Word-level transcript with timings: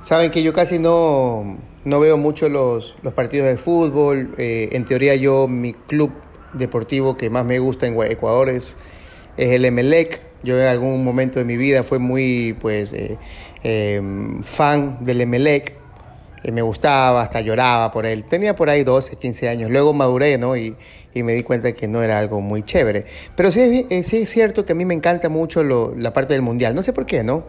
Saben 0.00 0.30
que 0.30 0.42
yo 0.44 0.52
casi 0.52 0.78
no, 0.78 1.58
no 1.84 2.00
veo 2.00 2.16
mucho 2.16 2.48
los, 2.48 2.94
los 3.02 3.14
partidos 3.14 3.48
de 3.48 3.56
fútbol. 3.56 4.34
Eh, 4.38 4.68
en 4.72 4.84
teoría 4.84 5.16
yo, 5.16 5.48
mi 5.48 5.72
club 5.72 6.12
deportivo 6.52 7.16
que 7.16 7.30
más 7.30 7.44
me 7.44 7.58
gusta 7.58 7.86
en 7.86 8.00
Ecuador 8.02 8.48
es, 8.48 8.76
es 9.36 9.50
el 9.50 9.64
Emelec. 9.64 10.20
Yo 10.44 10.56
en 10.56 10.68
algún 10.68 11.02
momento 11.02 11.40
de 11.40 11.44
mi 11.44 11.56
vida 11.56 11.82
fui 11.82 11.98
muy 11.98 12.56
pues, 12.60 12.92
eh, 12.92 13.18
em, 13.64 14.40
fan 14.44 14.98
del 15.02 15.20
Emelec. 15.20 15.74
Eh, 16.44 16.52
me 16.52 16.62
gustaba, 16.62 17.22
hasta 17.22 17.40
lloraba 17.40 17.90
por 17.90 18.06
él. 18.06 18.24
Tenía 18.24 18.54
por 18.54 18.70
ahí 18.70 18.84
12, 18.84 19.16
15 19.16 19.48
años. 19.48 19.68
Luego 19.68 19.92
maduré 19.92 20.38
¿no? 20.38 20.56
y, 20.56 20.76
y 21.12 21.24
me 21.24 21.32
di 21.32 21.42
cuenta 21.42 21.72
que 21.72 21.88
no 21.88 22.04
era 22.04 22.20
algo 22.20 22.40
muy 22.40 22.62
chévere. 22.62 23.04
Pero 23.34 23.50
sí, 23.50 23.86
sí 24.04 24.18
es 24.18 24.30
cierto 24.30 24.64
que 24.64 24.72
a 24.72 24.76
mí 24.76 24.84
me 24.84 24.94
encanta 24.94 25.28
mucho 25.28 25.64
la 25.64 26.12
parte 26.12 26.34
del 26.34 26.42
mundial. 26.42 26.76
No 26.76 26.84
sé 26.84 26.92
por 26.92 27.04
qué, 27.04 27.24
¿no? 27.24 27.46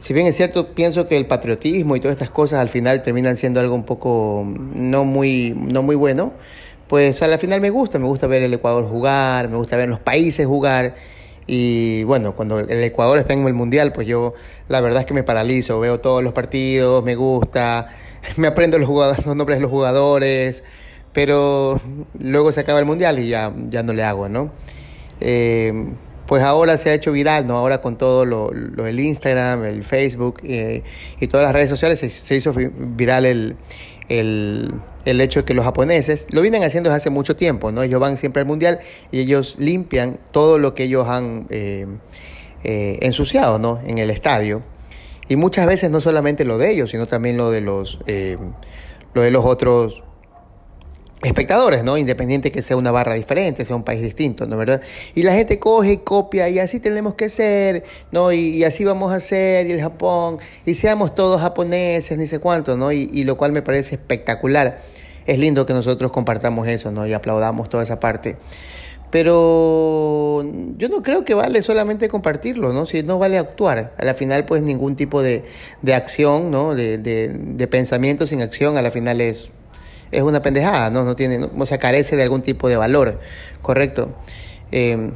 Si 0.00 0.14
bien 0.14 0.26
es 0.26 0.36
cierto, 0.36 0.74
pienso 0.74 1.06
que 1.06 1.16
el 1.16 1.26
patriotismo 1.26 1.94
y 1.94 2.00
todas 2.00 2.14
estas 2.14 2.30
cosas 2.30 2.60
al 2.60 2.70
final 2.70 3.02
terminan 3.02 3.36
siendo 3.36 3.60
algo 3.60 3.74
un 3.74 3.84
poco 3.84 4.44
no 4.46 5.04
muy, 5.04 5.54
no 5.56 5.82
muy 5.82 5.94
bueno, 5.94 6.32
pues 6.88 7.22
a 7.22 7.28
la 7.28 7.36
final 7.38 7.60
me 7.60 7.70
gusta, 7.70 7.98
me 7.98 8.06
gusta 8.06 8.26
ver 8.26 8.42
el 8.42 8.52
Ecuador 8.54 8.88
jugar, 8.88 9.48
me 9.50 9.56
gusta 9.56 9.76
ver 9.76 9.88
los 9.88 10.00
países 10.00 10.46
jugar. 10.46 10.94
Y 11.46 12.04
bueno, 12.04 12.34
cuando 12.34 12.60
el 12.60 12.82
Ecuador 12.82 13.18
está 13.18 13.32
en 13.34 13.46
el 13.46 13.54
Mundial, 13.54 13.92
pues 13.92 14.06
yo 14.06 14.34
la 14.68 14.80
verdad 14.80 15.00
es 15.00 15.06
que 15.06 15.14
me 15.14 15.22
paralizo, 15.22 15.78
veo 15.80 16.00
todos 16.00 16.24
los 16.24 16.32
partidos, 16.32 17.04
me 17.04 17.14
gusta, 17.14 17.88
me 18.36 18.48
aprendo 18.48 18.78
los, 18.78 18.88
jugadores, 18.88 19.26
los 19.26 19.36
nombres 19.36 19.58
de 19.58 19.62
los 19.62 19.70
jugadores, 19.70 20.64
pero 21.12 21.78
luego 22.18 22.52
se 22.52 22.60
acaba 22.60 22.78
el 22.78 22.86
Mundial 22.86 23.18
y 23.18 23.28
ya, 23.28 23.52
ya 23.68 23.82
no 23.82 23.92
le 23.92 24.02
hago, 24.02 24.28
¿no? 24.28 24.50
Eh, 25.20 25.92
pues 26.30 26.44
ahora 26.44 26.78
se 26.78 26.90
ha 26.90 26.94
hecho 26.94 27.10
viral, 27.10 27.48
¿no? 27.48 27.56
Ahora 27.56 27.80
con 27.80 27.98
todo 27.98 28.24
lo, 28.24 28.52
lo 28.52 28.86
el 28.86 29.00
Instagram, 29.00 29.64
el 29.64 29.82
Facebook 29.82 30.38
eh, 30.44 30.84
y 31.18 31.26
todas 31.26 31.42
las 31.44 31.52
redes 31.52 31.68
sociales 31.68 31.98
se, 31.98 32.36
hizo 32.36 32.52
viral 32.54 33.26
el, 33.26 33.56
el, 34.08 34.72
el, 35.06 35.20
hecho 35.20 35.40
de 35.40 35.44
que 35.44 35.54
los 35.54 35.64
japoneses 35.64 36.28
lo 36.30 36.40
vienen 36.40 36.62
haciendo 36.62 36.88
desde 36.88 36.98
hace 36.98 37.10
mucho 37.10 37.34
tiempo, 37.34 37.72
¿no? 37.72 37.82
Ellos 37.82 37.98
van 37.98 38.16
siempre 38.16 38.42
al 38.42 38.46
mundial 38.46 38.78
y 39.10 39.18
ellos 39.18 39.56
limpian 39.58 40.20
todo 40.30 40.60
lo 40.60 40.72
que 40.72 40.84
ellos 40.84 41.08
han 41.08 41.48
eh, 41.50 41.88
eh, 42.62 42.98
ensuciado, 43.02 43.58
¿no? 43.58 43.80
En 43.84 43.98
el 43.98 44.08
estadio. 44.08 44.62
Y 45.26 45.34
muchas 45.34 45.66
veces 45.66 45.90
no 45.90 46.00
solamente 46.00 46.44
lo 46.44 46.58
de 46.58 46.70
ellos, 46.70 46.92
sino 46.92 47.08
también 47.08 47.38
lo 47.38 47.50
de 47.50 47.60
los, 47.60 47.98
lo 49.14 49.22
de 49.22 49.30
los 49.32 49.44
otros 49.44 50.04
espectadores, 51.22 51.84
¿no? 51.84 51.98
Independiente 51.98 52.50
que 52.50 52.62
sea 52.62 52.76
una 52.76 52.90
barra 52.90 53.14
diferente, 53.14 53.64
sea 53.64 53.76
un 53.76 53.84
país 53.84 54.00
distinto, 54.00 54.46
¿no? 54.46 54.56
¿Verdad? 54.56 54.80
Y 55.14 55.22
la 55.22 55.34
gente 55.34 55.58
coge 55.58 55.92
y 55.92 55.96
copia 55.98 56.48
y 56.48 56.58
así 56.58 56.80
tenemos 56.80 57.14
que 57.14 57.28
ser, 57.28 57.84
¿no? 58.10 58.32
Y, 58.32 58.64
así 58.64 58.84
vamos 58.84 59.12
a 59.12 59.20
ser, 59.20 59.66
y 59.66 59.72
el 59.72 59.80
Japón, 59.80 60.38
y 60.64 60.74
seamos 60.74 61.14
todos 61.14 61.40
japoneses, 61.40 62.16
ni 62.16 62.26
sé 62.26 62.38
cuánto, 62.38 62.76
¿no? 62.76 62.90
Y, 62.90 63.10
y, 63.12 63.24
lo 63.24 63.36
cual 63.36 63.52
me 63.52 63.62
parece 63.62 63.96
espectacular. 63.96 64.80
Es 65.26 65.38
lindo 65.38 65.66
que 65.66 65.74
nosotros 65.74 66.10
compartamos 66.10 66.66
eso, 66.66 66.90
¿no? 66.90 67.06
Y 67.06 67.12
aplaudamos 67.12 67.68
toda 67.68 67.82
esa 67.82 68.00
parte. 68.00 68.36
Pero 69.10 70.44
yo 70.76 70.88
no 70.88 71.02
creo 71.02 71.24
que 71.24 71.34
vale 71.34 71.62
solamente 71.62 72.08
compartirlo, 72.08 72.72
¿no? 72.72 72.86
Si 72.86 73.02
no 73.02 73.18
vale 73.18 73.38
actuar. 73.38 73.92
A 73.98 74.04
la 74.04 74.14
final, 74.14 74.46
pues 74.46 74.62
ningún 74.62 74.96
tipo 74.96 75.20
de, 75.20 75.44
de 75.82 75.94
acción, 75.94 76.50
¿no? 76.50 76.74
De, 76.74 76.96
de, 76.96 77.28
de 77.28 77.66
pensamiento 77.66 78.26
sin 78.26 78.40
acción, 78.40 78.76
a 78.76 78.82
la 78.82 78.90
final 78.90 79.20
es 79.20 79.50
es 80.12 80.22
una 80.22 80.42
pendejada, 80.42 80.90
¿no? 80.90 81.04
No 81.04 81.16
tiene, 81.16 81.48
o 81.56 81.66
sea, 81.66 81.78
carece 81.78 82.16
de 82.16 82.22
algún 82.22 82.42
tipo 82.42 82.68
de 82.68 82.76
valor, 82.76 83.20
¿correcto? 83.62 84.14
Eh, 84.72 85.12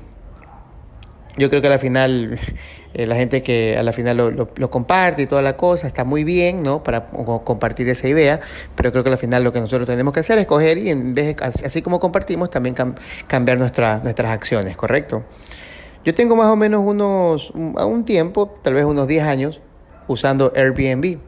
yo 1.36 1.50
creo 1.50 1.60
que 1.60 1.66
a 1.66 1.70
la 1.70 1.78
final, 1.78 2.38
eh, 2.94 3.06
la 3.06 3.16
gente 3.16 3.42
que 3.42 3.76
a 3.76 3.82
la 3.82 3.92
final 3.92 4.16
lo, 4.16 4.30
lo, 4.30 4.70
comparte 4.70 5.22
y 5.22 5.26
toda 5.26 5.42
la 5.42 5.56
cosa, 5.56 5.86
está 5.86 6.04
muy 6.04 6.22
bien, 6.24 6.62
¿no? 6.62 6.82
Para 6.84 7.08
compartir 7.08 7.88
esa 7.88 8.08
idea, 8.08 8.40
pero 8.76 8.92
creo 8.92 9.02
que 9.02 9.10
al 9.10 9.18
final 9.18 9.42
lo 9.42 9.52
que 9.52 9.60
nosotros 9.60 9.88
tenemos 9.88 10.14
que 10.14 10.20
hacer 10.20 10.38
es 10.38 10.46
coger 10.46 10.78
y 10.78 10.90
en 10.90 11.14
vez 11.14 11.36
de, 11.36 11.44
así 11.44 11.82
como 11.82 11.98
compartimos, 11.98 12.50
también 12.50 12.74
cam, 12.74 12.94
cambiar 13.26 13.58
nuestra, 13.58 13.98
nuestras 13.98 14.30
acciones, 14.30 14.76
¿correcto? 14.76 15.24
Yo 16.04 16.14
tengo 16.14 16.36
más 16.36 16.48
o 16.48 16.56
menos 16.56 16.82
unos, 16.84 17.50
un, 17.50 17.74
un 17.80 18.04
tiempo, 18.04 18.58
tal 18.62 18.74
vez 18.74 18.84
unos 18.84 19.08
10 19.08 19.24
años, 19.24 19.60
usando 20.06 20.52
Airbnb. 20.54 21.18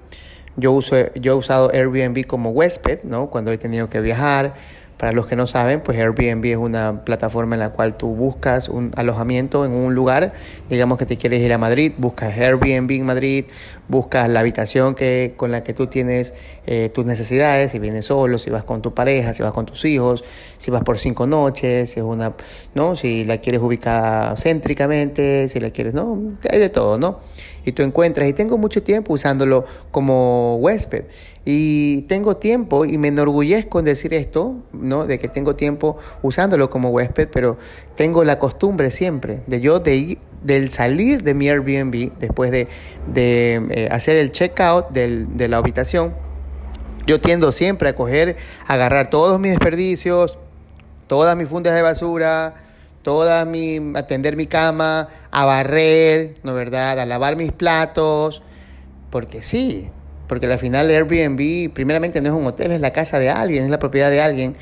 Yo, 0.57 0.73
uso, 0.73 0.97
yo 1.15 1.33
he 1.33 1.37
usado 1.37 1.71
Airbnb 1.73 2.27
como 2.27 2.51
huésped, 2.51 3.05
¿no? 3.05 3.29
Cuando 3.29 3.53
he 3.53 3.59
tenido 3.59 3.89
que 3.89 4.01
viajar. 4.01 4.55
Para 4.97 5.13
los 5.13 5.27
que 5.27 5.37
no 5.37 5.47
saben, 5.47 5.83
pues 5.83 5.99
Airbnb 5.99 6.47
es 6.47 6.57
una 6.57 7.05
plataforma 7.05 7.55
en 7.55 7.61
la 7.61 7.69
cual 7.69 7.99
tú 7.99 8.15
buscas 8.15 8.71
un 8.71 8.93
alojamiento 8.97 9.67
en 9.67 9.73
un 9.73 9.95
lugar, 9.95 10.33
digamos 10.71 10.97
que 10.97 11.05
te 11.05 11.19
quieres 11.19 11.43
ir 11.43 11.53
a 11.53 11.59
Madrid, 11.59 11.93
buscas 11.99 12.35
Airbnb 12.35 12.91
en 12.93 13.05
Madrid, 13.05 13.45
buscas 13.89 14.27
la 14.31 14.41
habitación 14.41 14.95
que, 14.95 15.35
con 15.37 15.51
la 15.51 15.63
que 15.63 15.75
tú 15.75 15.89
tienes 15.89 16.33
eh, 16.67 16.91
tus 16.95 17.05
necesidades, 17.05 17.73
si 17.73 17.79
vienes 17.79 18.07
solo, 18.07 18.39
si 18.39 18.49
vas 18.49 18.65
con 18.65 18.81
tu 18.81 18.95
pareja, 18.95 19.35
si 19.35 19.43
vas 19.43 19.53
con 19.53 19.67
tus 19.67 19.85
hijos, 19.85 20.25
si 20.57 20.71
vas 20.71 20.83
por 20.83 20.99
cinco 20.99 21.27
noches, 21.27 21.91
si 21.91 22.01
es 22.01 22.07
una, 22.07 22.33
¿no? 22.75 22.97
Si 22.97 23.27
la 23.27 23.37
quieres 23.37 23.61
ubicar 23.61 24.39
céntricamente, 24.39 25.51
si 25.51 25.61
la 25.61 25.73
quieres, 25.73 25.93
¿no? 25.93 26.27
Hay 26.51 26.59
de 26.59 26.71
todo, 26.71 26.97
¿no? 26.97 27.21
Y 27.67 27.73
tú 27.73 27.83
encuentras, 27.83 28.29
y 28.29 28.33
tengo 28.33 28.57
mucho 28.57 28.83
tiempo 28.83 29.13
usándolo 29.13 29.67
como 29.91 30.57
huésped, 30.57 31.05
y 31.45 32.03
tengo 32.03 32.37
tiempo, 32.37 32.85
y 32.85 32.97
me 32.97 33.09
enorgullezco 33.09 33.81
en 33.81 33.85
decir 33.85 34.15
esto, 34.15 34.55
¿no? 34.73 35.05
De 35.05 35.19
que 35.19 35.29
tengo 35.29 35.57
tiempo 35.57 35.99
usándolo 36.23 36.71
como 36.71 36.91
huésped, 36.91 37.29
pero 37.31 37.59
tengo 37.97 38.25
la 38.25 38.39
costumbre 38.39 38.91
siempre 38.91 39.43
de 39.49 39.61
yo 39.61 39.81
de 39.81 39.97
ir, 39.97 40.19
del 40.43 40.71
salir 40.71 41.25
de 41.25 41.35
mi 41.35 41.49
Airbnb, 41.49 42.13
después 42.21 42.53
de, 42.53 42.69
de 43.13 43.61
eh, 43.71 43.89
hacer 43.91 44.17
el 44.17 44.31
checkout 44.31 44.91
del, 44.91 45.37
de 45.37 45.49
la 45.49 45.57
habitación, 45.57 46.15
yo 47.05 47.21
tiendo 47.21 47.51
siempre 47.51 47.89
a 47.89 47.95
coger, 47.97 48.37
a 48.67 48.75
agarrar 48.75 49.11
todos 49.11 49.41
mis 49.41 49.51
desperdicios, 49.51 50.39
todas 51.09 51.37
mis 51.37 51.49
fundas 51.49 51.75
de 51.75 51.83
basura, 51.83 52.55
toda 53.07 53.45
mi, 53.45 53.93
atender 53.95 54.37
mi 54.37 54.49
cama, 54.49 55.09
a 55.31 55.45
barrer, 55.45 56.35
¿no 56.43 56.55
verdad? 56.55 56.99
A 56.99 57.07
lavar 57.07 57.37
mis 57.37 57.53
platos, 57.53 58.43
porque 59.11 59.43
sí, 59.43 59.89
porque 60.27 60.47
al 60.47 60.59
final 60.59 60.91
Airbnb 60.91 61.73
primeramente 61.73 62.21
no 62.21 62.31
es 62.31 62.35
un 62.35 62.45
hotel, 62.47 62.73
es 62.73 62.81
la 62.81 62.91
casa 62.91 63.21
de 63.21 63.31
alguien, 63.31 63.63
es 63.63 63.71
la 63.71 63.79
propiedad 63.79 64.11
de 64.11 64.21
alguien 64.21 64.57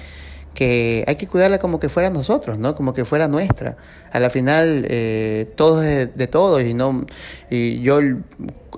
que 0.52 1.04
hay 1.06 1.16
que 1.16 1.26
cuidarla 1.26 1.58
como 1.58 1.80
que 1.80 1.88
fuera 1.88 2.10
nosotros, 2.10 2.58
¿no? 2.58 2.74
Como 2.74 2.92
que 2.92 3.06
fuera 3.06 3.28
nuestra. 3.28 3.78
A 4.12 4.20
la 4.20 4.28
final 4.28 4.84
eh, 4.90 5.50
todo 5.56 5.82
es 5.82 6.14
de, 6.14 6.26
todos 6.26 6.62
y 6.64 6.74
no 6.74 7.06
y 7.48 7.80
yo 7.80 7.98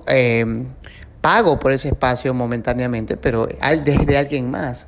eh, 0.07 0.63
pago 1.19 1.59
por 1.59 1.73
ese 1.73 1.89
espacio 1.89 2.33
momentáneamente, 2.33 3.17
pero 3.17 3.49
desde 3.83 4.17
alguien 4.17 4.49
más. 4.49 4.87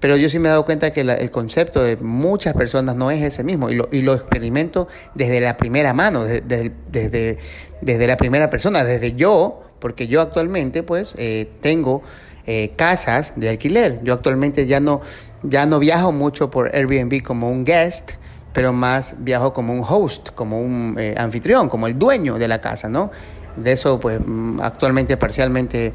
Pero 0.00 0.16
yo 0.16 0.28
sí 0.28 0.38
me 0.38 0.48
he 0.48 0.50
dado 0.50 0.64
cuenta 0.64 0.92
que 0.92 1.02
la, 1.04 1.14
el 1.14 1.30
concepto 1.30 1.82
de 1.82 1.96
muchas 1.96 2.54
personas 2.54 2.94
no 2.94 3.10
es 3.10 3.22
ese 3.22 3.42
mismo 3.42 3.68
y 3.68 3.74
lo, 3.74 3.88
y 3.90 4.02
lo 4.02 4.14
experimento 4.14 4.88
desde 5.14 5.40
la 5.40 5.56
primera 5.56 5.92
mano, 5.92 6.24
desde, 6.24 6.72
desde, 6.90 7.38
desde 7.80 8.06
la 8.06 8.16
primera 8.16 8.48
persona, 8.48 8.84
desde 8.84 9.14
yo, 9.14 9.62
porque 9.80 10.06
yo 10.06 10.20
actualmente 10.20 10.82
pues 10.82 11.14
eh, 11.18 11.50
tengo 11.60 12.02
eh, 12.46 12.72
casas 12.76 13.32
de 13.36 13.48
alquiler. 13.48 14.00
Yo 14.02 14.14
actualmente 14.14 14.66
ya 14.66 14.80
no, 14.80 15.00
ya 15.42 15.66
no 15.66 15.78
viajo 15.78 16.12
mucho 16.12 16.50
por 16.50 16.74
Airbnb 16.74 17.22
como 17.22 17.50
un 17.50 17.64
guest, 17.64 18.12
pero 18.52 18.72
más 18.72 19.16
viajo 19.18 19.52
como 19.52 19.74
un 19.74 19.84
host, 19.86 20.30
como 20.30 20.60
un 20.60 20.96
eh, 20.98 21.14
anfitrión, 21.16 21.68
como 21.68 21.86
el 21.86 21.98
dueño 21.98 22.38
de 22.38 22.48
la 22.48 22.60
casa, 22.60 22.88
¿no? 22.88 23.10
De 23.56 23.72
eso 23.72 24.00
pues 24.00 24.20
mm, 24.24 24.60
actualmente 24.60 25.16
parcialmente 25.16 25.92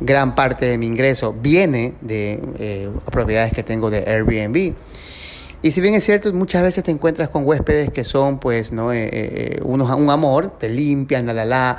gran 0.00 0.34
parte 0.34 0.66
de 0.66 0.78
mi 0.78 0.86
ingreso 0.86 1.32
viene 1.32 1.94
de 2.00 2.40
eh, 2.58 2.90
propiedades 3.10 3.52
que 3.52 3.62
tengo 3.62 3.90
de 3.90 3.98
Airbnb. 3.98 4.74
Y 5.62 5.70
si 5.72 5.80
bien 5.82 5.94
es 5.94 6.04
cierto, 6.04 6.32
muchas 6.32 6.62
veces 6.62 6.82
te 6.82 6.90
encuentras 6.90 7.28
con 7.28 7.46
huéspedes 7.46 7.90
que 7.90 8.02
son, 8.02 8.38
pues, 8.38 8.72
¿no? 8.72 8.92
Eh, 8.92 9.08
eh, 9.12 9.60
unos, 9.62 9.90
un 9.98 10.08
amor, 10.08 10.58
te 10.58 10.70
limpian, 10.70 11.26
la, 11.26 11.34
la, 11.34 11.44
la. 11.44 11.76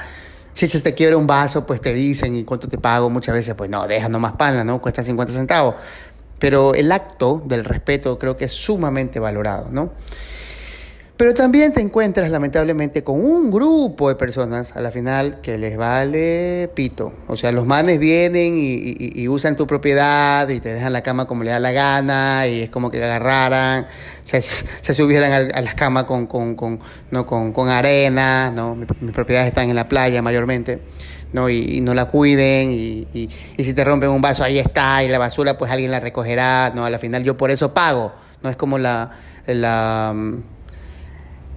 Si 0.54 0.68
se 0.68 0.82
te 0.82 0.94
quiebra 0.94 1.18
un 1.18 1.26
vaso, 1.26 1.66
pues 1.66 1.82
te 1.82 1.94
dicen, 1.94 2.36
¿y 2.36 2.44
cuánto 2.44 2.68
te 2.68 2.78
pago? 2.78 3.10
Muchas 3.10 3.34
veces, 3.34 3.56
pues, 3.56 3.70
no, 3.72 3.88
deja 3.88 4.08
nomás 4.08 4.34
pana, 4.34 4.64
¿no? 4.64 4.80
Cuesta 4.80 5.02
50 5.02 5.34
centavos. 5.34 5.76
Pero 6.38 6.76
el 6.76 6.92
acto 6.92 7.42
del 7.46 7.64
respeto 7.64 8.20
creo 8.20 8.38
que 8.38 8.46
es 8.46 8.52
sumamente 8.52 9.20
valorado, 9.20 9.70
¿no? 9.72 9.92
Pero 11.22 11.36
también 11.36 11.72
te 11.72 11.82
encuentras 11.82 12.32
lamentablemente 12.32 13.04
con 13.04 13.24
un 13.24 13.52
grupo 13.52 14.10
de 14.10 14.16
personas 14.16 14.76
a 14.76 14.82
la 14.82 14.90
final 14.90 15.40
que 15.40 15.60
les 15.60 15.78
vale 15.78 16.68
pito. 16.74 17.14
O 17.28 17.38
sea, 17.38 17.52
los 17.52 17.68
manes 17.68 18.00
vienen 18.00 18.56
y, 18.58 19.28
usan 19.28 19.56
tu 19.56 19.68
propiedad 19.68 20.50
y 20.50 20.60
te 20.60 20.74
dejan 20.74 20.92
la 20.92 21.04
cama 21.04 21.28
como 21.28 21.44
le 21.44 21.52
da 21.52 21.60
la 21.60 21.72
gana 21.74 22.48
y 22.48 22.62
es 22.62 22.72
como 22.72 22.90
que 22.90 23.04
agarraran, 23.04 23.86
se, 24.24 24.42
subieran 24.42 25.52
a, 25.54 25.62
las 25.62 25.76
camas 25.76 26.06
con, 26.06 26.26
con, 26.26 26.56
con, 26.56 26.80
¿no? 27.12 27.28
con, 27.28 27.54
con 27.54 27.70
arena, 27.70 28.50
¿no? 28.50 28.76
Mis, 28.76 29.12
propiedades 29.14 29.50
están 29.50 29.70
en 29.70 29.76
la 29.76 29.88
playa 29.88 30.24
mayormente. 30.24 30.80
¿no? 31.34 31.52
Y, 31.52 31.82
no 31.82 31.94
la 31.94 32.06
cuiden 32.06 32.72
y, 32.72 33.08
y, 33.14 33.30
y, 33.58 33.64
si 33.64 33.76
te 33.76 33.86
rompen 33.86 34.10
un 34.10 34.24
vaso 34.24 34.44
ahí 34.44 34.58
está 34.58 35.04
y 35.04 35.08
la 35.08 35.20
basura 35.20 35.56
pues 35.56 35.70
alguien 35.70 35.92
la 35.92 36.00
recogerá, 36.00 36.72
¿no? 36.74 36.84
A 36.84 36.90
la 36.90 36.98
final 36.98 37.24
yo 37.24 37.38
por 37.38 37.52
eso 37.52 37.76
pago, 37.76 38.12
no 38.42 38.50
es 38.50 38.56
como 38.56 38.80
la, 38.80 39.12
la 39.46 40.16
es 40.16 40.61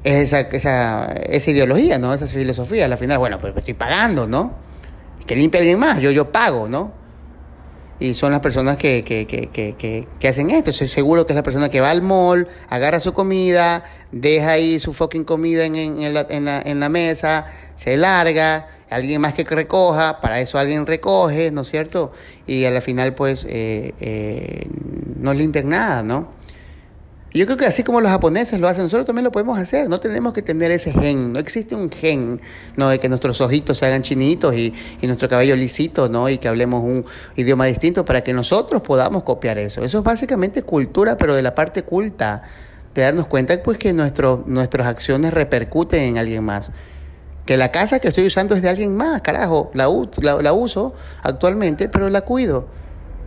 esa, 0.04 0.40
esa, 0.40 1.12
esa 1.12 1.50
ideología, 1.50 1.98
¿no? 1.98 2.12
Esa 2.14 2.26
filosofía. 2.26 2.84
Al 2.84 2.98
final, 2.98 3.18
bueno, 3.18 3.40
pues 3.40 3.54
estoy 3.56 3.74
pagando, 3.74 4.26
¿no? 4.26 4.54
Que 5.26 5.34
limpie 5.34 5.60
alguien 5.60 5.78
más, 5.78 6.00
yo, 6.00 6.10
yo 6.10 6.30
pago, 6.30 6.68
¿no? 6.68 6.92
Y 7.98 8.14
son 8.14 8.32
las 8.32 8.40
personas 8.40 8.76
que, 8.76 9.02
que, 9.04 9.26
que, 9.26 9.48
que, 9.50 10.06
que 10.20 10.28
hacen 10.28 10.50
esto. 10.50 10.70
Estoy 10.70 10.88
seguro 10.88 11.26
que 11.26 11.32
es 11.32 11.36
la 11.36 11.42
persona 11.42 11.70
que 11.70 11.80
va 11.80 11.90
al 11.90 12.02
mall, 12.02 12.46
agarra 12.68 13.00
su 13.00 13.14
comida, 13.14 13.84
deja 14.12 14.50
ahí 14.50 14.78
su 14.78 14.92
fucking 14.92 15.24
comida 15.24 15.64
en, 15.64 15.76
en, 15.76 16.12
la, 16.12 16.26
en, 16.28 16.44
la, 16.44 16.60
en 16.60 16.80
la 16.80 16.88
mesa, 16.88 17.46
se 17.74 17.96
larga, 17.96 18.68
alguien 18.90 19.20
más 19.20 19.32
que 19.34 19.44
recoja, 19.44 20.20
para 20.20 20.40
eso 20.40 20.58
alguien 20.58 20.86
recoge, 20.86 21.50
¿no 21.50 21.62
es 21.62 21.68
cierto? 21.68 22.12
Y 22.46 22.64
a 22.64 22.70
la 22.70 22.80
final 22.80 23.14
pues 23.14 23.46
eh, 23.48 23.94
eh, 24.00 24.68
no 25.16 25.32
limpian 25.32 25.70
nada, 25.70 26.02
¿no? 26.02 26.43
Yo 27.40 27.46
creo 27.46 27.56
que 27.58 27.66
así 27.66 27.82
como 27.82 28.00
los 28.00 28.12
japoneses 28.12 28.60
lo 28.60 28.68
hacen, 28.68 28.84
nosotros 28.84 29.06
también 29.06 29.24
lo 29.24 29.32
podemos 29.32 29.58
hacer. 29.58 29.88
No 29.88 29.98
tenemos 29.98 30.32
que 30.32 30.40
tener 30.40 30.70
ese 30.70 30.92
gen. 30.92 31.32
No 31.32 31.40
existe 31.40 31.74
un 31.74 31.90
gen, 31.90 32.40
¿no? 32.76 32.88
De 32.88 33.00
que 33.00 33.08
nuestros 33.08 33.40
ojitos 33.40 33.78
se 33.78 33.86
hagan 33.86 34.02
chinitos 34.02 34.54
y, 34.54 34.72
y 35.00 35.06
nuestro 35.08 35.28
cabello 35.28 35.56
lisito, 35.56 36.08
¿no? 36.08 36.28
Y 36.28 36.38
que 36.38 36.46
hablemos 36.46 36.84
un 36.84 37.04
idioma 37.34 37.64
distinto 37.66 38.04
para 38.04 38.22
que 38.22 38.32
nosotros 38.32 38.82
podamos 38.82 39.24
copiar 39.24 39.58
eso. 39.58 39.82
Eso 39.82 39.98
es 39.98 40.04
básicamente 40.04 40.62
cultura, 40.62 41.16
pero 41.16 41.34
de 41.34 41.42
la 41.42 41.56
parte 41.56 41.82
culta. 41.82 42.42
De 42.94 43.02
darnos 43.02 43.26
cuenta, 43.26 43.60
pues, 43.60 43.78
que 43.78 43.92
nuestro, 43.92 44.44
nuestras 44.46 44.86
acciones 44.86 45.34
repercuten 45.34 46.04
en 46.04 46.18
alguien 46.18 46.44
más. 46.44 46.70
Que 47.46 47.56
la 47.56 47.72
casa 47.72 47.98
que 47.98 48.06
estoy 48.06 48.28
usando 48.28 48.54
es 48.54 48.62
de 48.62 48.68
alguien 48.68 48.96
más, 48.96 49.22
carajo. 49.22 49.72
La, 49.74 49.88
la, 50.22 50.40
la 50.40 50.52
uso 50.52 50.94
actualmente, 51.24 51.88
pero 51.88 52.08
la 52.10 52.20
cuido 52.20 52.68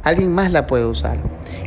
alguien 0.07 0.33
más 0.33 0.51
la 0.51 0.68
puede 0.68 0.86
usar. 0.86 1.18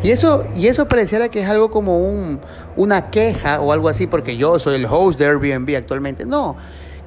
Y 0.02 0.10
eso, 0.10 0.44
y 0.54 0.66
eso 0.66 0.88
pareciera 0.88 1.28
que 1.28 1.40
es 1.40 1.48
algo 1.48 1.70
como 1.70 1.98
un, 1.98 2.40
una 2.76 3.10
queja 3.10 3.60
o 3.60 3.72
algo 3.72 3.88
así, 3.88 4.06
porque 4.06 4.37
yo 4.37 4.58
soy 4.58 4.76
el 4.76 4.87
host 4.87 5.19
de 5.19 5.26
Airbnb 5.26 5.76
actualmente. 5.76 6.25
No, 6.25 6.56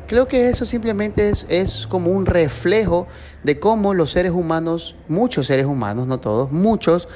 creo 0.07 0.27
que 0.27 0.49
eso 0.49 0.65
simplemente 0.65 1.29
es, 1.29 1.45
es 1.49 1.87
como 1.87 2.11
un 2.11 2.25
reflejo 2.25 3.07
de 3.43 3.59
cómo 3.59 3.93
los 3.93 4.11
seres 4.11 4.31
humanos, 4.31 4.95
muchos 5.07 5.47
seres 5.47 5.65
humanos, 5.65 6.07
no 6.07 6.19
todos, 6.19 6.51
muchos, 6.51 7.07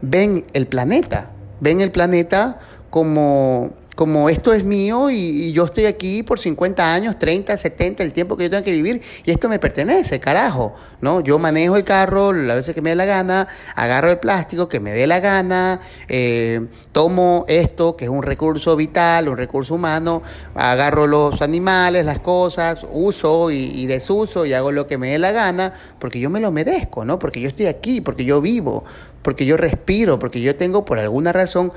ven 0.00 0.44
el 0.52 0.66
planeta. 0.66 1.30
Ven 1.60 1.80
el 1.80 1.90
planeta 1.90 2.60
como 2.90 3.72
como 3.96 4.28
esto 4.28 4.52
es 4.52 4.62
mío 4.62 5.10
y, 5.10 5.52
yo 5.52 5.64
estoy 5.64 5.86
aquí 5.86 6.22
por 6.22 6.38
50 6.38 6.94
años, 6.94 7.18
30, 7.18 7.56
70, 7.56 8.02
el 8.02 8.12
tiempo 8.12 8.36
que 8.36 8.44
yo 8.44 8.50
tengo 8.50 8.62
que 8.62 8.72
vivir 8.72 9.00
y 9.24 9.30
esto 9.30 9.48
me 9.48 9.58
pertenece, 9.58 10.20
carajo, 10.20 10.74
¿no? 11.00 11.20
Yo 11.20 11.38
manejo 11.38 11.76
el 11.76 11.84
carro 11.84 12.34
las 12.34 12.56
veces 12.56 12.74
que 12.74 12.82
me 12.82 12.90
dé 12.90 12.96
la 12.96 13.06
gana, 13.06 13.48
agarro 13.74 14.10
el 14.10 14.18
plástico 14.18 14.68
que 14.68 14.80
me 14.80 14.92
dé 14.92 15.06
la 15.06 15.20
gana, 15.20 15.80
eh, 16.08 16.66
tomo 16.92 17.46
esto 17.48 17.96
que 17.96 18.04
es 18.04 18.10
un 18.10 18.22
recurso 18.22 18.76
vital, 18.76 19.30
un 19.30 19.38
recurso 19.38 19.74
humano, 19.74 20.22
agarro 20.54 21.06
los 21.06 21.40
animales, 21.40 22.04
las 22.04 22.20
cosas, 22.20 22.86
uso 22.92 23.50
y, 23.50 23.70
y 23.74 23.86
desuso 23.86 24.44
y 24.44 24.52
hago 24.52 24.72
lo 24.72 24.86
que 24.86 24.98
me 24.98 25.12
dé 25.12 25.18
la 25.18 25.32
gana 25.32 25.72
porque 25.98 26.20
yo 26.20 26.28
me 26.28 26.40
lo 26.40 26.52
merezco, 26.52 27.06
¿no? 27.06 27.18
Porque 27.18 27.40
yo 27.40 27.48
estoy 27.48 27.64
aquí, 27.64 28.02
porque 28.02 28.26
yo 28.26 28.42
vivo, 28.42 28.84
porque 29.26 29.44
yo 29.44 29.56
respiro, 29.56 30.20
porque 30.20 30.40
yo 30.40 30.54
tengo 30.54 30.84
por 30.84 31.00
alguna 31.00 31.32
razón 31.32 31.72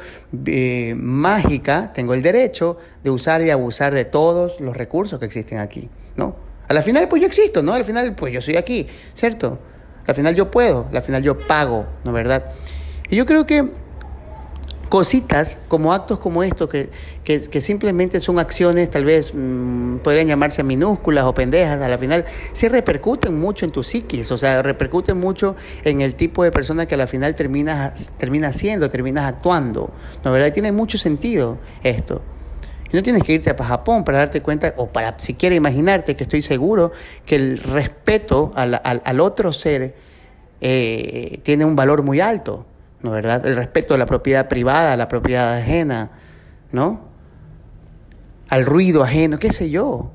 eh, 0.46 0.94
mágica, 0.96 1.92
tengo 1.94 2.14
el 2.14 2.22
derecho 2.22 2.78
de 3.04 3.10
usar 3.10 3.42
y 3.42 3.50
abusar 3.50 3.92
de 3.92 4.06
todos 4.06 4.60
los 4.60 4.78
recursos 4.78 5.20
que 5.20 5.26
existen 5.26 5.58
aquí, 5.58 5.90
¿no? 6.16 6.36
A 6.68 6.76
la 6.76 6.84
final, 6.84 7.08
pues 7.08 7.24
yo 7.24 7.28
existo, 7.28 7.64
¿no? 7.64 7.74
Al 7.74 7.86
final, 7.86 8.14
pues 8.14 8.32
yo 8.32 8.40
soy 8.40 8.56
aquí, 8.56 8.86
¿cierto? 9.16 9.58
Al 10.06 10.14
final 10.14 10.36
yo 10.36 10.52
puedo, 10.52 10.90
al 10.94 11.02
final 11.02 11.24
yo 11.24 11.40
pago, 11.40 11.88
¿no 12.04 12.12
verdad? 12.12 12.52
Y 13.10 13.16
yo 13.16 13.26
creo 13.26 13.48
que 13.48 13.68
cositas 14.90 15.58
como 15.68 15.94
actos 15.94 16.20
como 16.20 16.44
estos 16.44 16.70
que, 16.70 16.90
que, 17.24 17.62
simplemente 17.62 18.20
son 18.20 18.40
acciones 18.40 18.90
tal 18.90 19.06
vez 19.06 19.32
mm, 19.34 19.98
podrían 19.98 20.28
llamarse 20.28 20.64
minúsculas 20.64 21.26
o 21.26 21.34
pendejas 21.34 21.80
a 21.80 21.88
la 21.88 21.98
final 21.98 22.26
sí 22.54 22.68
repercuten 22.68 23.40
mucho 23.40 23.66
en 23.66 23.72
tu 23.72 23.84
psiquis 23.84 24.32
o 24.32 24.38
sea 24.38 24.62
repercuten 24.62 25.18
mucho 25.18 25.56
en 25.84 26.02
el 26.02 26.16
tipo 26.16 26.44
de 26.44 26.52
persona 26.52 26.86
que 26.86 26.96
a 26.96 26.98
la 26.98 27.08
final 27.08 27.36
terminas 27.36 28.14
termina 28.18 28.52
siendo 28.52 28.90
terminas 28.90 29.26
actuando 29.26 29.94
no 30.24 30.32
verdad 30.32 30.52
tiene 30.52 30.72
mucho 30.72 30.98
sentido 30.98 31.58
esto. 31.84 32.22
Y 32.92 32.96
no 32.96 33.04
tienes 33.04 33.24
que 33.24 33.34
irte 33.34 33.52
a 33.52 33.64
Japón 33.64 34.04
para 34.04 34.18
darte 34.18 34.42
cuenta 34.42 34.74
o 34.78 34.88
para 34.88 35.18
siquiera 35.20 35.56
imaginarte 35.56 36.16
que 36.16 36.24
estoy 36.24 36.42
seguro 36.42 36.92
que 37.26 37.36
el 37.36 37.60
respeto 37.60 38.52
al, 38.56 38.82
al, 38.84 39.02
al 39.06 39.20
otro 39.20 39.54
ser 39.54 39.94
eh, 40.60 41.40
tiene 41.44 41.66
un 41.66 41.76
valor 41.76 42.02
muy 42.02 42.20
alto 42.20 42.66
¿no 43.02 43.12
verdad? 43.12 43.46
El 43.46 43.56
respeto 43.56 43.94
a 43.94 43.98
la 43.98 44.06
propiedad 44.06 44.48
privada, 44.48 44.94
a 44.94 44.98
la 44.98 45.08
propiedad 45.08 45.56
ajena, 45.56 46.12
¿no? 46.72 47.08
Al 48.50 48.66
ruido 48.66 49.04
ajeno, 49.04 49.40
qué 49.40 49.52
sé 49.52 49.70
yo. 49.70 50.12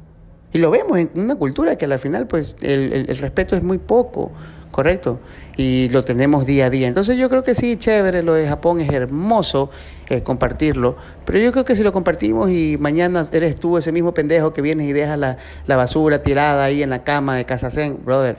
Y 0.53 0.59
lo 0.59 0.71
vemos 0.71 0.99
en 0.99 1.11
una 1.17 1.35
cultura 1.35 1.77
que 1.77 1.85
al 1.87 1.99
final, 1.99 2.27
pues, 2.27 2.57
el, 2.61 3.07
respeto 3.19 3.57
es 3.57 3.63
muy 3.63 3.79
poco, 3.79 4.31
¿correcto? 4.71 5.19
Y 5.57 5.89
lo 5.89 6.05
tenemos 6.05 6.47
día 6.47 6.67
a 6.67 6.71
día. 6.71 6.87
Entonces 6.87 7.17
yo 7.17 7.29
creo 7.29 7.43
que 7.43 7.55
sí, 7.55 7.77
chévere, 7.77 8.23
lo 8.23 8.35
de 8.35 8.47
Japón 8.47 8.81
es 8.81 8.93
hermoso 8.93 9.71
eh, 10.09 10.23
compartirlo, 10.23 10.97
pero 11.25 11.39
yo 11.39 11.51
creo 11.51 11.65
que 11.65 11.75
si 11.75 11.83
lo 11.83 11.93
compartimos 11.93 12.51
y 12.51 12.77
mañana 12.79 13.25
eres 13.33 13.57
tú 13.57 13.79
ese 13.79 13.91
mismo 13.91 14.15
pendejo 14.15 14.53
que 14.53 14.63
vienes 14.63 14.89
y 14.89 14.93
dejas 14.93 15.19
la, 15.19 15.39
la 15.67 15.77
basura 15.77 16.23
tirada 16.23 16.65
ahí 16.65 16.83
en 16.83 16.91
la 16.91 17.03
cama 17.03 17.37
de 17.37 17.45
Casa 17.47 17.71
Zen, 17.71 17.99
brother, 18.05 18.39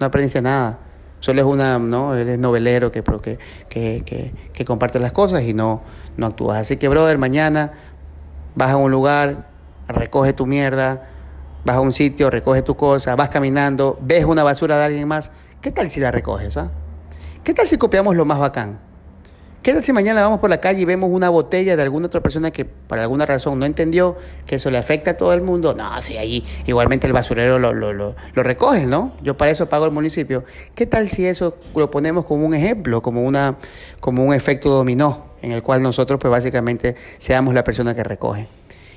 no 0.00 0.06
aprendiste 0.06 0.40
nada. 0.42 0.80
Solo 1.22 1.40
es 1.40 1.46
una, 1.46 1.78
¿no? 1.78 2.16
Eres 2.16 2.36
novelero 2.40 2.90
que, 2.90 3.04
que, 3.04 3.38
que, 4.04 4.34
que, 4.52 4.64
comparte 4.64 4.98
las 4.98 5.12
cosas 5.12 5.44
y 5.44 5.54
no, 5.54 5.80
no 6.16 6.26
actúas. 6.26 6.58
Así 6.58 6.78
que, 6.78 6.88
brother, 6.88 7.16
mañana 7.16 7.74
vas 8.56 8.70
a 8.72 8.76
un 8.76 8.90
lugar, 8.90 9.48
recoge 9.86 10.32
tu 10.32 10.48
mierda, 10.48 11.08
vas 11.64 11.76
a 11.76 11.80
un 11.80 11.92
sitio, 11.92 12.28
recoge 12.28 12.62
tu 12.62 12.76
cosa, 12.76 13.14
vas 13.14 13.28
caminando, 13.28 14.00
ves 14.02 14.24
una 14.24 14.42
basura 14.42 14.76
de 14.78 14.84
alguien 14.84 15.06
más. 15.06 15.30
¿Qué 15.60 15.70
tal 15.70 15.92
si 15.92 16.00
la 16.00 16.10
recoges, 16.10 16.56
ah? 16.56 16.72
¿Qué 17.44 17.54
tal 17.54 17.68
si 17.68 17.78
copiamos 17.78 18.16
lo 18.16 18.24
más 18.24 18.40
bacán? 18.40 18.80
¿Qué 19.62 19.72
tal 19.72 19.84
si 19.84 19.92
mañana 19.92 20.22
vamos 20.22 20.40
por 20.40 20.50
la 20.50 20.60
calle 20.60 20.80
y 20.80 20.84
vemos 20.84 21.08
una 21.12 21.28
botella 21.28 21.76
de 21.76 21.82
alguna 21.82 22.06
otra 22.06 22.20
persona 22.20 22.50
que 22.50 22.64
por 22.64 22.98
alguna 22.98 23.26
razón 23.26 23.60
no 23.60 23.64
entendió 23.64 24.16
que 24.44 24.56
eso 24.56 24.72
le 24.72 24.78
afecta 24.78 25.12
a 25.12 25.16
todo 25.16 25.32
el 25.34 25.40
mundo? 25.40 25.72
No, 25.72 26.02
sí, 26.02 26.16
ahí 26.16 26.44
igualmente 26.66 27.06
el 27.06 27.12
basurero 27.12 27.60
lo, 27.60 27.72
lo, 27.72 27.92
lo, 27.92 28.16
lo 28.34 28.42
recoge, 28.42 28.86
¿no? 28.86 29.12
Yo 29.22 29.36
para 29.36 29.52
eso 29.52 29.68
pago 29.68 29.86
el 29.86 29.92
municipio. 29.92 30.42
¿Qué 30.74 30.86
tal 30.86 31.08
si 31.08 31.26
eso 31.26 31.56
lo 31.76 31.92
ponemos 31.92 32.24
como 32.24 32.44
un 32.44 32.54
ejemplo, 32.54 33.02
como, 33.02 33.22
una, 33.22 33.56
como 34.00 34.24
un 34.24 34.34
efecto 34.34 34.68
dominó, 34.68 35.26
en 35.42 35.52
el 35.52 35.62
cual 35.62 35.80
nosotros 35.80 36.18
pues 36.18 36.32
básicamente 36.32 36.96
seamos 37.18 37.54
la 37.54 37.62
persona 37.62 37.94
que 37.94 38.02
recoge? 38.02 38.48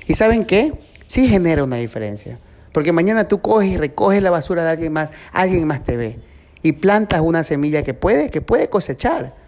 ¿Y 0.08 0.14
saben 0.14 0.44
qué? 0.44 0.72
Sí 1.06 1.28
genera 1.28 1.62
una 1.62 1.76
diferencia. 1.76 2.40
Porque 2.72 2.90
mañana 2.90 3.28
tú 3.28 3.40
coges 3.40 3.68
y 3.68 3.76
recoges 3.76 4.20
la 4.20 4.32
basura 4.32 4.64
de 4.64 4.70
alguien 4.70 4.92
más, 4.92 5.10
alguien 5.32 5.64
más 5.68 5.84
te 5.84 5.96
ve. 5.96 6.18
Y 6.62 6.72
plantas 6.72 7.20
una 7.20 7.44
semilla 7.44 7.84
que 7.84 7.94
puede, 7.94 8.30
que 8.30 8.40
puede 8.40 8.68
cosechar. 8.68 9.45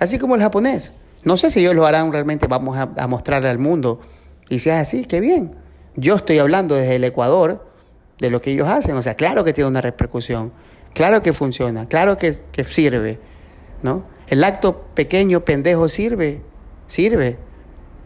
Así 0.00 0.18
como 0.18 0.34
el 0.34 0.40
japonés. 0.40 0.92
No 1.22 1.36
sé 1.36 1.50
si 1.50 1.60
ellos 1.60 1.74
lo 1.74 1.86
harán 1.86 2.10
realmente, 2.10 2.48
vamos 2.48 2.76
a, 2.76 3.06
mostrarle 3.06 3.48
al 3.48 3.58
mundo. 3.58 4.00
Y 4.48 4.58
si 4.58 4.70
es 4.70 4.76
así, 4.76 5.04
qué 5.04 5.20
bien. 5.20 5.54
Yo 5.94 6.16
estoy 6.16 6.38
hablando 6.38 6.74
desde 6.74 6.96
el 6.96 7.04
Ecuador 7.04 7.70
de 8.18 8.30
lo 8.30 8.40
que 8.40 8.50
ellos 8.50 8.66
hacen. 8.66 8.96
O 8.96 9.02
sea, 9.02 9.14
claro 9.14 9.44
que 9.44 9.52
tiene 9.52 9.68
una 9.68 9.82
repercusión. 9.82 10.52
Claro 10.94 11.22
que 11.22 11.32
funciona. 11.32 11.86
Claro 11.86 12.16
que, 12.16 12.36
que 12.50 12.64
sirve. 12.64 13.20
¿no? 13.82 14.06
El 14.28 14.42
acto 14.42 14.86
pequeño, 14.94 15.44
pendejo, 15.44 15.88
sirve. 15.88 16.42
Sirve. 16.86 17.38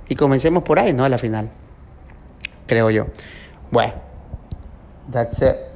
Y 0.09 0.17
comencemos 0.17 0.65
por 0.65 0.79
ahí, 0.79 0.93
¿no? 0.93 1.05
A 1.05 1.09
la 1.09 1.19
final. 1.19 1.51
Creo 2.67 2.91
yo. 2.91 3.07
Bueno. 3.71 3.95
That's 5.11 5.43
it. 5.43 5.74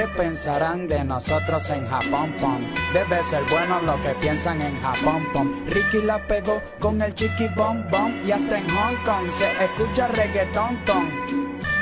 ¿Qué 0.00 0.08
pensarán 0.16 0.88
de 0.88 1.04
nosotros 1.04 1.68
en 1.68 1.86
Japón, 1.86 2.34
pom? 2.40 2.64
Debe 2.94 3.22
ser 3.22 3.42
bueno 3.50 3.82
lo 3.82 4.00
que 4.00 4.14
piensan 4.14 4.62
en 4.62 4.80
Japón, 4.80 5.28
pom. 5.30 5.52
Ricky 5.66 6.00
la 6.00 6.26
pegó 6.26 6.62
con 6.78 7.02
el 7.02 7.14
chiqui 7.14 7.48
bom 7.48 7.84
bom 7.90 8.10
y 8.26 8.32
hasta 8.32 8.60
en 8.60 8.68
Hong 8.70 8.96
Kong 9.04 9.30
se 9.30 9.44
escucha 9.62 10.08
reggaetón, 10.08 10.82
ton. 10.86 11.06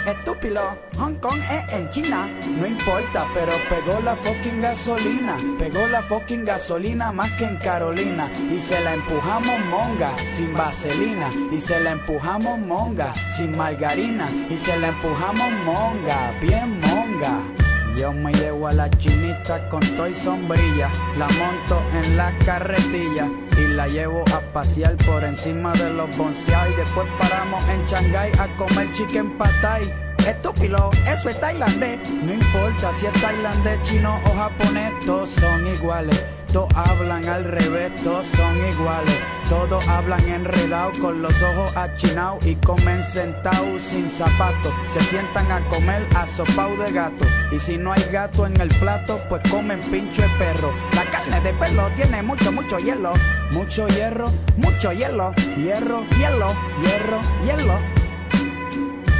Estúpido, 0.04 0.62
Hong 0.98 1.14
Kong 1.20 1.38
es 1.48 1.72
en 1.72 1.88
China, 1.90 2.26
no 2.58 2.66
importa, 2.66 3.24
pero 3.32 3.52
pegó 3.68 4.00
la 4.00 4.16
fucking 4.16 4.62
gasolina, 4.62 5.36
pegó 5.56 5.86
la 5.86 6.02
fucking 6.02 6.44
gasolina 6.44 7.12
más 7.12 7.30
que 7.34 7.44
en 7.44 7.56
Carolina, 7.58 8.28
y 8.50 8.60
se 8.60 8.80
la 8.80 8.94
empujamos 8.94 9.60
monga, 9.66 10.10
sin 10.32 10.52
vaselina, 10.54 11.30
y 11.52 11.60
se 11.60 11.78
la 11.78 11.92
empujamos 11.92 12.58
monga, 12.58 13.14
sin 13.36 13.56
margarina, 13.56 14.28
y 14.50 14.58
se 14.58 14.76
la 14.76 14.88
empujamos 14.88 15.52
monga, 15.64 16.32
bien 16.40 16.80
monga. 16.80 17.57
Yo 17.98 18.12
me 18.12 18.32
llevo 18.32 18.68
a 18.68 18.72
la 18.72 18.88
chinita 18.90 19.68
con 19.68 19.80
toy 19.96 20.14
sombrilla, 20.14 20.88
la 21.16 21.26
monto 21.30 21.82
en 21.92 22.16
la 22.16 22.32
carretilla 22.38 23.28
y 23.56 23.66
la 23.66 23.88
llevo 23.88 24.22
a 24.32 24.40
pasear 24.52 24.94
por 24.98 25.24
encima 25.24 25.72
de 25.72 25.90
los 25.90 26.16
bonseados 26.16 26.74
y 26.74 26.76
después 26.76 27.08
paramos 27.18 27.64
en 27.68 27.84
Shanghai 27.86 28.30
a 28.38 28.46
comer 28.56 28.92
chicken 28.92 29.36
patay. 29.36 29.92
Estúpido, 30.24 30.90
eso 31.12 31.28
es 31.28 31.40
tailandés. 31.40 31.98
No 32.08 32.34
importa 32.34 32.92
si 32.92 33.06
es 33.06 33.12
tailandés, 33.20 33.82
chino 33.82 34.20
o 34.26 34.36
japonés, 34.36 34.92
todos 35.04 35.30
son 35.30 35.66
iguales. 35.66 36.24
Todos 36.52 36.68
hablan 36.76 37.28
al 37.28 37.44
revés, 37.44 37.90
todos 38.04 38.28
son 38.28 38.64
iguales. 38.64 39.37
Todos 39.48 39.88
hablan 39.88 40.28
enredados 40.28 40.98
con 40.98 41.22
los 41.22 41.32
ojos 41.40 41.74
achinados 41.74 42.44
y 42.44 42.54
comen 42.56 43.02
sentados 43.02 43.82
sin 43.82 44.08
zapatos. 44.10 44.74
Se 44.90 45.00
sientan 45.00 45.50
a 45.50 45.66
comer 45.68 46.06
asopao 46.14 46.76
de 46.76 46.92
gato. 46.92 47.24
Y 47.50 47.58
si 47.58 47.78
no 47.78 47.92
hay 47.92 48.02
gato 48.12 48.46
en 48.46 48.60
el 48.60 48.68
plato, 48.68 49.18
pues 49.30 49.42
comen 49.50 49.80
pincho 49.90 50.20
de 50.20 50.28
perro. 50.38 50.70
La 50.94 51.04
carne 51.10 51.40
de 51.40 51.54
pelo 51.54 51.88
tiene 51.96 52.22
mucho, 52.22 52.52
mucho 52.52 52.78
hielo. 52.78 53.14
Mucho 53.52 53.88
hierro, 53.88 54.30
mucho 54.58 54.92
hielo. 54.92 55.32
Hierro, 55.56 56.04
hielo, 56.18 56.52
hierro, 56.82 57.20
hielo. 57.46 57.97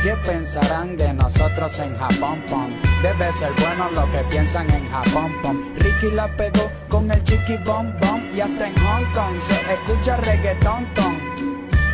¿Qué 0.03 0.15
pensarán 0.25 0.97
de 0.97 1.13
nosotros 1.13 1.77
en 1.81 1.93
Japón, 1.97 2.41
pom? 2.49 2.71
Debe 3.03 3.33
ser 3.33 3.51
bueno 3.61 3.91
lo 3.91 4.09
que 4.13 4.19
piensan 4.31 4.71
en 4.71 4.89
Japón, 4.89 5.35
pom. 5.43 5.61
Ricky 5.77 6.13
la 6.13 6.29
pegó 6.37 6.71
con 6.89 7.11
el 7.11 7.23
chiqui 7.25 7.57
bom 7.65 7.93
bom 8.01 8.23
y 8.33 8.41
hasta 8.41 8.69
en 8.69 8.75
Hong 8.77 9.13
Kong 9.13 9.41
se 9.41 9.55
escucha 9.55 10.17
reggaetón, 10.19 10.87
ton. 10.95 11.19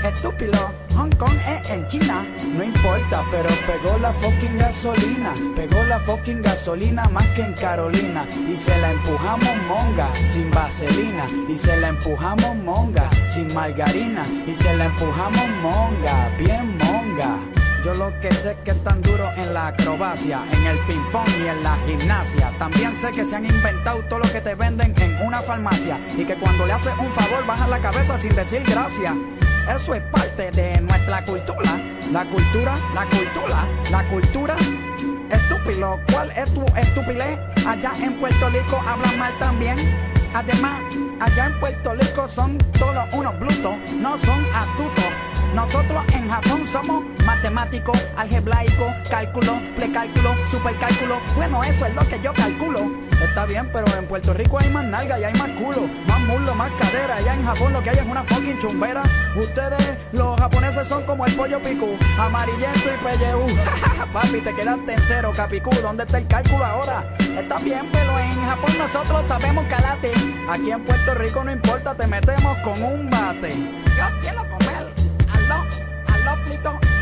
Estúpido, 0.04 0.70
Hong 0.96 1.12
Kong 1.16 1.34
es 1.48 1.70
en 1.70 1.86
China, 1.86 2.26
no 2.54 2.62
importa, 2.62 3.24
pero 3.30 3.48
pegó 3.66 3.96
la 3.96 4.12
fucking 4.12 4.58
gasolina, 4.58 5.32
pegó 5.56 5.82
la 5.84 5.98
fucking 6.00 6.42
gasolina 6.42 7.08
más 7.08 7.26
que 7.28 7.40
en 7.40 7.54
Carolina 7.54 8.26
y 8.46 8.58
se 8.58 8.76
la 8.76 8.92
empujamos 8.92 9.56
monga 9.66 10.12
sin 10.28 10.50
vaselina 10.50 11.26
y 11.48 11.56
se 11.56 11.74
la 11.78 11.88
empujamos 11.88 12.54
monga 12.56 13.08
sin 13.32 13.52
margarina 13.54 14.24
y 14.46 14.54
se 14.54 14.76
la 14.76 14.84
empujamos 14.84 15.48
monga, 15.62 16.28
bien 16.38 16.76
monga. 16.76 17.53
Yo 17.84 17.92
lo 17.92 18.18
que 18.18 18.32
sé 18.32 18.52
es 18.52 18.56
que 18.64 18.70
están 18.70 19.02
duro 19.02 19.30
en 19.36 19.52
la 19.52 19.66
acrobacia, 19.66 20.42
en 20.52 20.66
el 20.66 20.78
ping 20.86 21.04
pong 21.12 21.28
y 21.38 21.48
en 21.48 21.62
la 21.62 21.76
gimnasia. 21.86 22.50
También 22.58 22.96
sé 22.96 23.12
que 23.12 23.26
se 23.26 23.36
han 23.36 23.44
inventado 23.44 24.02
todo 24.08 24.20
lo 24.20 24.32
que 24.32 24.40
te 24.40 24.54
venden 24.54 24.94
en 24.96 25.14
una 25.26 25.42
farmacia 25.42 26.00
y 26.16 26.24
que 26.24 26.34
cuando 26.34 26.64
le 26.64 26.72
haces 26.72 26.94
un 26.98 27.12
favor 27.12 27.44
bajan 27.44 27.68
la 27.68 27.80
cabeza 27.80 28.16
sin 28.16 28.34
decir 28.34 28.62
gracias. 28.66 29.12
Eso 29.68 29.94
es 29.94 30.02
parte 30.04 30.50
de 30.52 30.80
nuestra 30.80 31.26
cultura. 31.26 31.78
La 32.10 32.24
cultura, 32.24 32.74
la 32.94 33.04
cultura, 33.04 33.68
la 33.90 34.08
cultura. 34.08 34.56
Estúpido, 35.30 36.00
¿cuál 36.10 36.30
es 36.30 36.54
tu 36.54 36.64
estupidez? 36.74 37.38
Allá 37.66 37.92
en 38.00 38.18
Puerto 38.18 38.48
Rico 38.48 38.82
hablan 38.88 39.18
mal 39.18 39.38
también. 39.38 39.76
Además, 40.32 40.80
allá 41.20 41.46
en 41.46 41.60
Puerto 41.60 41.94
Rico 41.94 42.28
son 42.28 42.56
todos 42.78 43.12
unos 43.12 43.38
brutos, 43.38 43.74
no 43.92 44.16
son 44.16 44.42
astutos. 44.54 45.33
Nosotros 45.54 46.04
en 46.12 46.28
Japón 46.28 46.66
somos 46.66 47.04
matemáticos, 47.24 47.96
algebraico, 48.16 48.92
cálculo, 49.08 49.60
precálculo, 49.76 50.34
supercálculo. 50.50 51.20
Bueno, 51.36 51.62
eso 51.62 51.86
es 51.86 51.94
lo 51.94 52.06
que 52.08 52.20
yo 52.20 52.32
calculo. 52.32 52.90
Está 53.22 53.46
bien, 53.46 53.70
pero 53.72 53.86
en 53.96 54.06
Puerto 54.06 54.34
Rico 54.34 54.58
hay 54.58 54.68
más 54.70 54.84
nalga 54.84 55.18
y 55.20 55.22
hay 55.22 55.32
más 55.34 55.50
culo, 55.50 55.88
más 56.08 56.20
muslo, 56.20 56.56
más 56.56 56.72
cadera. 56.72 57.16
Allá 57.16 57.34
en 57.34 57.44
Japón 57.44 57.72
lo 57.72 57.82
que 57.84 57.90
hay 57.90 57.98
es 57.98 58.04
una 58.04 58.24
fucking 58.24 58.58
chumbera. 58.58 59.04
Ustedes, 59.36 59.96
los 60.12 60.38
japoneses, 60.40 60.88
son 60.88 61.04
como 61.04 61.24
el 61.24 61.34
pollo 61.34 61.62
picú, 61.62 61.96
amarillento 62.18 62.88
y 62.92 63.04
pelleú. 63.04 63.46
Papi, 64.12 64.40
te 64.40 64.54
quedaste 64.54 64.92
en 64.92 65.02
cero, 65.02 65.32
capicú. 65.36 65.70
¿Dónde 65.80 66.02
está 66.02 66.18
el 66.18 66.26
cálculo 66.26 66.64
ahora? 66.64 67.08
Está 67.38 67.58
bien, 67.58 67.88
pero 67.92 68.18
en 68.18 68.44
Japón 68.44 68.76
nosotros 68.76 69.28
sabemos 69.28 69.64
calate. 69.68 70.12
Aquí 70.48 70.72
en 70.72 70.84
Puerto 70.84 71.14
Rico 71.14 71.44
no 71.44 71.52
importa, 71.52 71.94
te 71.94 72.08
metemos 72.08 72.58
con 72.58 72.82
un 72.82 73.08
bate. 73.08 73.54
Yo 73.96 74.20
quiero 74.20 74.53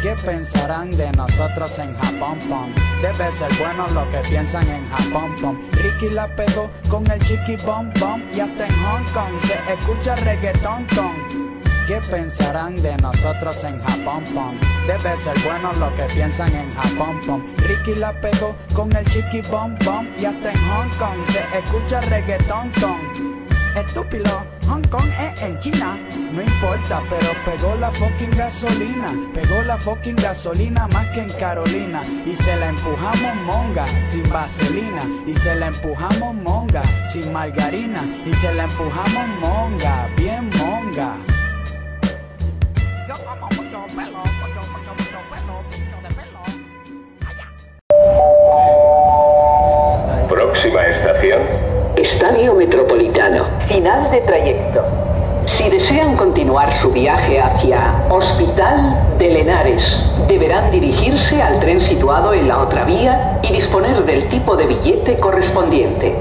¿Qué 0.02 0.16
pensarán 0.16 0.90
de 0.90 1.12
nosotros 1.12 1.78
en 1.78 1.94
Japón, 1.94 2.36
pom? 2.48 2.74
Debe 3.00 3.30
ser 3.30 3.56
bueno 3.56 3.86
lo 3.94 4.10
que 4.10 4.18
piensan 4.28 4.68
en 4.68 4.84
Japón, 4.90 5.36
pom. 5.40 5.56
Ricky 5.74 6.10
la 6.10 6.26
pegó 6.34 6.68
con 6.88 7.08
el 7.08 7.20
chiqui 7.24 7.54
bom 7.64 7.88
bom 8.00 8.20
y 8.34 8.40
hasta 8.40 8.66
en 8.66 8.74
Hong 8.82 9.04
Kong 9.14 9.38
se 9.38 9.54
escucha 9.72 10.16
reggaetón, 10.16 10.88
ton. 10.88 11.14
¿Qué 11.86 12.00
pensarán 12.10 12.74
de 12.82 12.96
nosotros 12.96 13.62
en 13.62 13.78
Japón, 13.78 14.24
pom? 14.34 14.58
Debe 14.88 15.16
ser 15.18 15.38
bueno 15.44 15.72
lo 15.74 15.94
que 15.94 16.02
piensan 16.12 16.52
en 16.52 16.74
Japón, 16.74 17.20
pom. 17.24 17.44
Ricky 17.58 17.94
la 17.94 18.12
pegó 18.20 18.56
con 18.74 18.90
el 18.96 19.04
chiqui 19.04 19.40
bom 19.42 19.76
bom 19.84 20.04
y 20.20 20.24
hasta 20.24 20.50
en 20.50 20.58
Hong 20.68 20.90
Kong 20.98 21.24
se 21.26 21.44
escucha 21.56 22.00
reggaetón, 22.00 22.72
ton. 22.72 22.98
Estúpido, 23.76 24.44
Hong 24.68 24.82
Kong 24.90 25.08
es 25.20 25.42
en 25.42 25.58
China, 25.58 25.98
no 26.32 26.40
importa, 26.42 27.02
pero 27.10 27.32
pegó 27.44 27.74
la 27.76 27.90
fucking 27.90 28.30
gasolina, 28.36 29.12
pegó 29.34 29.62
la 29.62 29.76
fucking 29.76 30.16
gasolina 30.16 30.86
más 30.88 31.08
que 31.08 31.20
en 31.20 31.30
Carolina 31.30 32.02
y 32.24 32.36
se 32.36 32.56
la 32.56 32.68
empujamos 32.68 33.34
monga 33.44 33.86
sin 34.08 34.28
vaselina 34.30 35.02
y 35.26 35.34
se 35.34 35.54
la 35.56 35.66
empujamos 35.66 36.34
monga 36.36 36.82
sin 37.10 37.32
margarina 37.32 38.02
y 38.24 38.32
se 38.34 38.54
la 38.54 38.64
empujamos 38.64 39.28
monga, 39.40 40.08
bien 40.16 40.48
monga. 40.58 41.16
Yo 43.08 43.14
como 43.24 43.46
mucho 43.48 43.86
pelo, 43.94 44.18
mucho, 44.18 44.60
mucho, 44.70 44.94
mucho 44.94 45.20
pelo, 45.30 45.62
mucho 45.68 45.98
de 46.02 46.10
pelo. 46.14 46.40
Próxima 50.28 50.86
estación. 50.86 51.42
Estadio 51.96 52.54
Metropolitano. 52.54 53.11
Final 53.72 54.10
de 54.10 54.20
trayecto. 54.20 54.82
Si 55.46 55.70
desean 55.70 56.14
continuar 56.16 56.70
su 56.70 56.92
viaje 56.92 57.40
hacia 57.40 58.04
Hospital 58.10 59.16
de 59.16 59.30
Lenares, 59.30 60.04
deberán 60.28 60.70
dirigirse 60.70 61.40
al 61.40 61.58
tren 61.58 61.80
situado 61.80 62.34
en 62.34 62.48
la 62.48 62.58
otra 62.58 62.84
vía 62.84 63.40
y 63.42 63.50
disponer 63.54 64.04
del 64.04 64.28
tipo 64.28 64.56
de 64.56 64.66
billete 64.66 65.18
correspondiente. 65.18 66.18